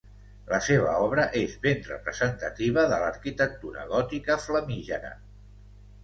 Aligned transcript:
La 0.51 0.59
seva 0.67 0.93
obra 1.07 1.25
és 1.41 1.51
ben 1.65 1.83
representativa 1.89 2.85
de 2.93 2.97
l'arquitectura 3.03 3.83
gòtica 3.91 4.39
flamígera. 4.47 5.13